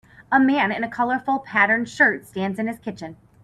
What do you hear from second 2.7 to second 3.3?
kitchen.